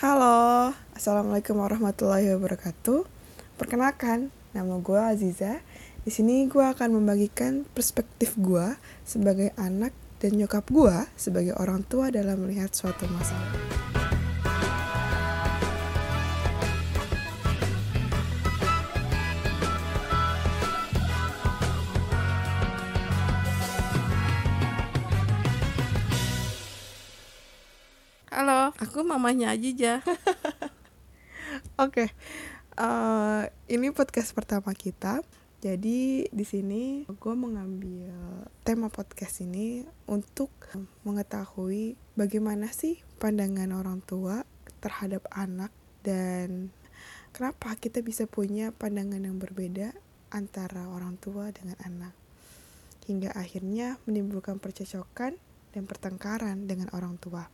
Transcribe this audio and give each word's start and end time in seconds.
Halo, 0.00 0.72
assalamualaikum 0.96 1.60
warahmatullahi 1.60 2.32
wabarakatuh. 2.32 3.04
Perkenalkan, 3.60 4.32
nama 4.56 4.80
gue 4.80 4.96
Aziza. 4.96 5.60
Di 6.00 6.08
sini 6.08 6.48
gue 6.48 6.64
akan 6.64 6.96
membagikan 6.96 7.68
perspektif 7.76 8.32
gue 8.40 8.80
sebagai 9.04 9.52
anak 9.60 9.92
dan 10.16 10.40
nyokap 10.40 10.64
gue 10.72 11.04
sebagai 11.20 11.52
orang 11.60 11.84
tua 11.84 12.08
dalam 12.08 12.48
melihat 12.48 12.72
suatu 12.72 13.04
masalah. 13.12 13.79
Aku 28.80 29.04
mamanya 29.04 29.52
Ajija. 29.52 30.00
Oke, 31.84 32.08
eh, 32.80 33.42
ini 33.68 33.92
podcast 33.92 34.32
pertama 34.32 34.72
kita. 34.72 35.20
Jadi 35.60 36.24
di 36.32 36.44
sini 36.48 37.04
gue 37.04 37.34
mengambil 37.36 38.08
tema 38.64 38.88
podcast 38.88 39.44
ini 39.44 39.84
untuk 40.08 40.48
mengetahui 41.04 42.00
bagaimana 42.16 42.72
sih 42.72 42.96
pandangan 43.20 43.68
orang 43.76 44.00
tua 44.00 44.40
terhadap 44.80 45.28
anak 45.28 45.68
dan 46.00 46.72
kenapa 47.36 47.76
kita 47.76 48.00
bisa 48.00 48.24
punya 48.24 48.72
pandangan 48.72 49.20
yang 49.20 49.36
berbeda 49.36 49.92
antara 50.32 50.88
orang 50.88 51.20
tua 51.20 51.52
dengan 51.52 51.76
anak 51.84 52.16
hingga 53.04 53.36
akhirnya 53.36 54.00
menimbulkan 54.08 54.56
percecokan 54.56 55.36
dan 55.76 55.84
pertengkaran 55.84 56.64
dengan 56.64 56.88
orang 56.96 57.20
tua. 57.20 57.44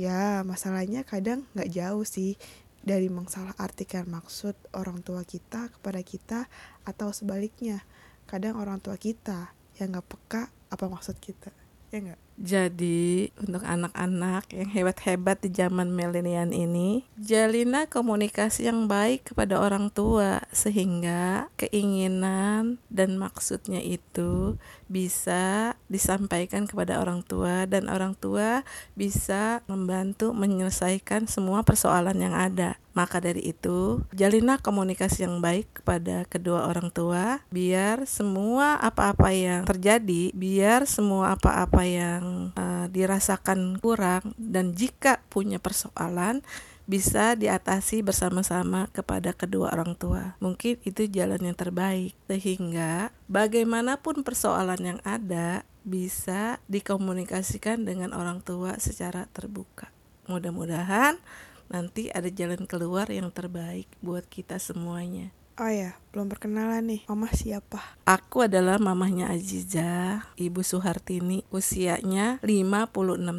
Ya, 0.00 0.40
masalahnya 0.42 1.04
kadang 1.04 1.44
nggak 1.52 1.68
jauh 1.68 2.04
sih 2.08 2.40
dari 2.82 3.06
mengsalah 3.12 3.54
artikan 3.60 4.08
maksud 4.10 4.58
orang 4.74 5.04
tua 5.04 5.22
kita 5.22 5.68
kepada 5.68 6.00
kita 6.00 6.40
atau 6.82 7.12
sebaliknya. 7.14 7.84
Kadang 8.26 8.56
orang 8.56 8.80
tua 8.80 8.96
kita 8.96 9.52
yang 9.76 9.92
nggak 9.92 10.08
peka 10.08 10.42
apa 10.72 10.84
maksud 10.88 11.20
kita. 11.20 11.52
Ya 11.92 12.00
nggak? 12.00 12.20
Jadi, 12.40 13.28
untuk 13.38 13.62
anak-anak 13.62 14.50
yang 14.50 14.68
hebat-hebat 14.72 15.44
di 15.44 15.52
zaman 15.52 15.92
milenial 15.92 16.50
ini, 16.50 17.06
jalina 17.20 17.86
komunikasi 17.86 18.66
yang 18.66 18.90
baik 18.90 19.30
kepada 19.30 19.60
orang 19.60 19.92
tua 19.92 20.42
sehingga 20.50 21.52
keinginan 21.60 22.82
dan 22.88 23.20
maksudnya 23.20 23.78
itu 23.84 24.56
bisa 24.90 25.76
disampaikan 25.86 26.66
kepada 26.66 26.98
orang 26.98 27.20
tua 27.22 27.68
dan 27.68 27.86
orang 27.92 28.18
tua 28.18 28.64
bisa 28.98 29.60
membantu 29.70 30.34
menyelesaikan 30.34 31.30
semua 31.30 31.62
persoalan 31.62 32.18
yang 32.18 32.34
ada. 32.34 32.81
Maka 32.92 33.24
dari 33.24 33.40
itu, 33.48 34.04
jalinlah 34.12 34.60
komunikasi 34.60 35.24
yang 35.24 35.40
baik 35.40 35.80
kepada 35.80 36.28
kedua 36.28 36.68
orang 36.68 36.92
tua 36.92 37.40
biar 37.48 38.04
semua 38.04 38.76
apa-apa 38.80 39.32
yang 39.32 39.64
terjadi, 39.64 40.32
biar 40.36 40.84
semua 40.84 41.32
apa-apa 41.36 41.82
yang 41.88 42.52
uh, 42.52 42.86
dirasakan 42.92 43.80
kurang 43.80 44.36
dan 44.36 44.76
jika 44.76 45.24
punya 45.32 45.56
persoalan 45.56 46.44
bisa 46.82 47.38
diatasi 47.38 48.02
bersama-sama 48.02 48.90
kepada 48.90 49.32
kedua 49.32 49.72
orang 49.72 49.94
tua. 49.96 50.34
Mungkin 50.42 50.82
itu 50.82 51.08
jalan 51.08 51.40
yang 51.40 51.56
terbaik 51.56 52.12
sehingga 52.26 53.14
bagaimanapun 53.30 54.26
persoalan 54.26 54.80
yang 54.82 55.00
ada 55.06 55.64
bisa 55.82 56.58
dikomunikasikan 56.68 57.86
dengan 57.86 58.12
orang 58.14 58.42
tua 58.42 58.78
secara 58.78 59.26
terbuka. 59.30 59.90
Mudah-mudahan 60.30 61.18
nanti 61.72 62.12
ada 62.12 62.28
jalan 62.28 62.68
keluar 62.68 63.08
yang 63.08 63.32
terbaik 63.32 63.88
buat 64.04 64.28
kita 64.28 64.60
semuanya. 64.60 65.32
Oh 65.60 65.68
ya, 65.68 66.00
belum 66.16 66.32
perkenalan 66.32 66.80
nih. 66.88 67.02
Mama 67.12 67.28
siapa? 67.28 68.00
Aku 68.08 68.48
adalah 68.48 68.80
mamahnya 68.80 69.28
Aziza, 69.28 70.24
Ibu 70.40 70.64
Suhartini, 70.64 71.44
usianya 71.52 72.40
56 72.40 72.88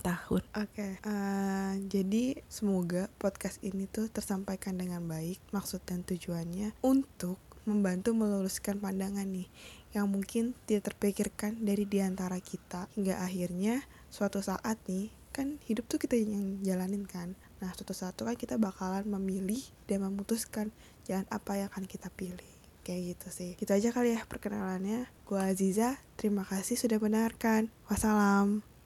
tahun. 0.00 0.42
Oke, 0.56 0.72
okay. 0.72 0.92
uh, 1.04 1.76
jadi 1.84 2.40
semoga 2.48 3.12
podcast 3.20 3.60
ini 3.60 3.84
tuh 3.84 4.08
tersampaikan 4.08 4.80
dengan 4.80 5.04
baik 5.04 5.36
maksud 5.52 5.84
dan 5.84 6.00
tujuannya 6.00 6.72
untuk 6.80 7.36
membantu 7.68 8.16
meluruskan 8.16 8.80
pandangan 8.80 9.28
nih 9.28 9.44
yang 9.92 10.08
mungkin 10.08 10.56
tidak 10.64 10.96
terpikirkan 10.96 11.60
dari 11.60 11.84
di 11.84 12.00
antara 12.00 12.40
kita 12.40 12.88
hingga 12.96 13.20
akhirnya 13.20 13.84
suatu 14.08 14.40
saat 14.40 14.80
nih 14.88 15.12
kan 15.36 15.60
hidup 15.68 15.84
tuh 15.86 16.00
kita 16.00 16.16
yang 16.16 16.64
jalanin 16.64 17.04
kan 17.04 17.36
Nah, 17.58 17.74
suatu 17.74 17.94
saat 17.94 18.14
kan 18.14 18.38
kita 18.38 18.54
bakalan 18.56 19.06
memilih 19.06 19.60
dan 19.90 20.06
memutuskan 20.06 20.70
jalan 21.06 21.26
apa 21.28 21.58
yang 21.58 21.68
akan 21.72 21.84
kita 21.90 22.08
pilih. 22.14 22.52
Kayak 22.86 23.18
gitu 23.18 23.28
sih. 23.34 23.50
Gitu 23.58 23.68
aja 23.68 23.90
kali 23.90 24.14
ya 24.14 24.22
perkenalannya. 24.24 25.10
Gua 25.26 25.50
Aziza, 25.50 25.98
terima 26.16 26.46
kasih 26.46 26.78
sudah 26.78 27.02
mendengarkan. 27.02 27.68
Wassalam. 27.90 28.77